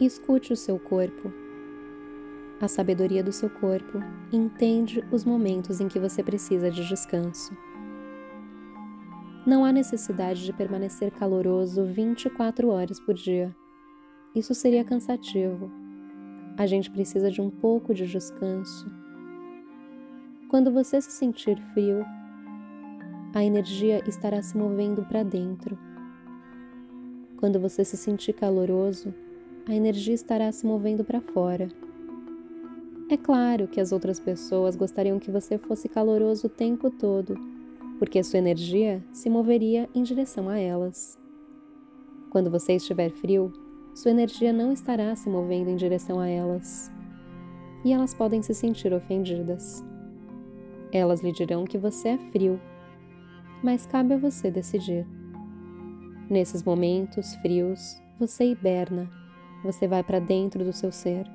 Escute 0.00 0.52
o 0.52 0.56
seu 0.56 0.78
corpo. 0.78 1.32
A 2.60 2.68
sabedoria 2.68 3.20
do 3.20 3.32
seu 3.32 3.50
corpo 3.50 3.98
entende 4.32 5.04
os 5.10 5.24
momentos 5.24 5.80
em 5.80 5.88
que 5.88 5.98
você 5.98 6.22
precisa 6.22 6.70
de 6.70 6.86
descanso. 6.86 7.52
Não 9.44 9.64
há 9.64 9.72
necessidade 9.72 10.44
de 10.44 10.52
permanecer 10.52 11.10
caloroso 11.10 11.84
24 11.84 12.68
horas 12.68 13.00
por 13.00 13.14
dia. 13.14 13.52
Isso 14.36 14.54
seria 14.54 14.84
cansativo. 14.84 15.68
A 16.56 16.64
gente 16.64 16.92
precisa 16.92 17.28
de 17.28 17.40
um 17.40 17.50
pouco 17.50 17.92
de 17.92 18.06
descanso. 18.06 18.88
Quando 20.48 20.70
você 20.70 21.00
se 21.00 21.10
sentir 21.10 21.58
frio, 21.74 22.04
a 23.34 23.42
energia 23.42 24.00
estará 24.08 24.40
se 24.42 24.56
movendo 24.56 25.04
para 25.04 25.24
dentro. 25.24 25.76
Quando 27.36 27.58
você 27.58 27.84
se 27.84 27.96
sentir 27.96 28.34
caloroso, 28.34 29.12
a 29.68 29.74
energia 29.74 30.14
estará 30.14 30.50
se 30.50 30.66
movendo 30.66 31.04
para 31.04 31.20
fora. 31.20 31.68
É 33.10 33.18
claro 33.18 33.68
que 33.68 33.80
as 33.80 33.92
outras 33.92 34.18
pessoas 34.18 34.74
gostariam 34.74 35.18
que 35.18 35.30
você 35.30 35.58
fosse 35.58 35.90
caloroso 35.90 36.46
o 36.46 36.50
tempo 36.50 36.90
todo, 36.90 37.34
porque 37.98 38.22
sua 38.22 38.38
energia 38.38 39.04
se 39.12 39.28
moveria 39.28 39.86
em 39.94 40.02
direção 40.02 40.48
a 40.48 40.58
elas. 40.58 41.18
Quando 42.30 42.50
você 42.50 42.76
estiver 42.76 43.10
frio, 43.10 43.52
sua 43.94 44.10
energia 44.10 44.54
não 44.54 44.72
estará 44.72 45.14
se 45.14 45.28
movendo 45.28 45.68
em 45.68 45.76
direção 45.76 46.18
a 46.18 46.26
elas. 46.26 46.90
E 47.84 47.92
elas 47.92 48.14
podem 48.14 48.40
se 48.40 48.54
sentir 48.54 48.92
ofendidas. 48.94 49.84
Elas 50.90 51.20
lhe 51.20 51.32
dirão 51.32 51.66
que 51.66 51.76
você 51.76 52.08
é 52.08 52.18
frio, 52.32 52.58
mas 53.62 53.84
cabe 53.84 54.14
a 54.14 54.18
você 54.18 54.50
decidir. 54.50 55.06
Nesses 56.30 56.62
momentos 56.62 57.34
frios, 57.36 58.00
você 58.18 58.44
hiberna 58.44 59.27
você 59.62 59.86
vai 59.86 60.02
para 60.02 60.18
dentro 60.18 60.64
do 60.64 60.72
seu 60.72 60.92
ser. 60.92 61.26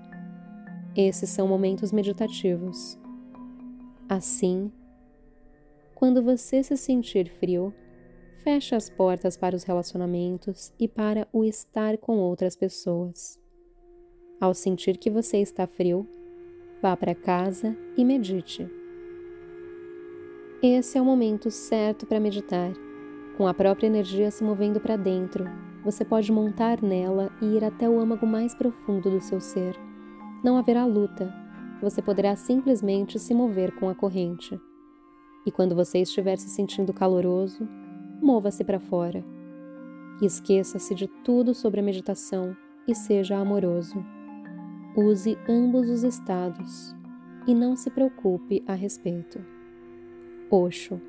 Esses 0.95 1.29
são 1.29 1.47
momentos 1.47 1.91
meditativos. 1.91 2.97
Assim, 4.07 4.71
quando 5.95 6.21
você 6.21 6.61
se 6.61 6.77
sentir 6.77 7.29
frio, 7.29 7.73
feche 8.43 8.75
as 8.75 8.89
portas 8.89 9.37
para 9.37 9.55
os 9.55 9.63
relacionamentos 9.63 10.73
e 10.79 10.87
para 10.87 11.27
o 11.31 11.43
estar 11.43 11.97
com 11.97 12.17
outras 12.17 12.55
pessoas. 12.55 13.39
Ao 14.39 14.53
sentir 14.53 14.97
que 14.97 15.09
você 15.09 15.37
está 15.37 15.65
frio, 15.65 16.07
vá 16.81 16.95
para 16.95 17.15
casa 17.15 17.75
e 17.97 18.03
medite. 18.03 18.67
Esse 20.61 20.97
é 20.97 21.01
o 21.01 21.05
momento 21.05 21.49
certo 21.49 22.05
para 22.05 22.19
meditar, 22.19 22.71
com 23.37 23.47
a 23.47 23.53
própria 23.53 23.87
energia 23.87 24.29
se 24.29 24.43
movendo 24.43 24.79
para 24.79 24.95
dentro 24.95 25.72
você 25.83 26.05
pode 26.05 26.31
montar 26.31 26.81
nela 26.81 27.29
e 27.41 27.57
ir 27.57 27.63
até 27.63 27.89
o 27.89 27.99
âmago 27.99 28.25
mais 28.25 28.55
profundo 28.55 29.09
do 29.09 29.19
seu 29.19 29.39
ser. 29.39 29.75
Não 30.43 30.57
haverá 30.57 30.85
luta, 30.85 31.33
você 31.81 32.01
poderá 32.01 32.35
simplesmente 32.35 33.19
se 33.19 33.33
mover 33.33 33.75
com 33.75 33.89
a 33.89 33.95
corrente. 33.95 34.59
E 35.45 35.51
quando 35.51 35.75
você 35.75 35.99
estiver 35.99 36.37
se 36.37 36.49
sentindo 36.49 36.93
caloroso, 36.93 37.67
mova-se 38.21 38.63
para 38.63 38.79
fora. 38.79 39.23
Esqueça-se 40.21 40.95
de 40.95 41.07
tudo 41.07 41.53
sobre 41.53 41.81
a 41.81 41.83
meditação 41.83 42.55
e 42.87 42.95
seja 42.95 43.37
amoroso. 43.37 44.03
Use 44.95 45.37
ambos 45.49 45.89
os 45.89 46.03
estados 46.03 46.95
e 47.45 47.53
não 47.53 47.75
se 47.75 47.89
preocupe 47.89 48.63
a 48.65 48.73
respeito. 48.73 49.43
Oxo 50.49 51.01